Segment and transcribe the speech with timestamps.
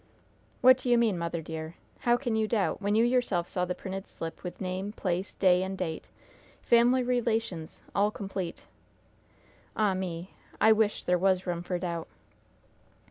[0.61, 1.75] "What do you mean, mother, dear?
[1.99, 5.61] How can you doubt, when you yourself saw the printed slip, with name, place, day
[5.61, 6.09] and date,
[6.63, 8.65] family relations all complete?
[9.75, 10.33] Ah, me!
[10.59, 12.07] I wish there was room for doubt!"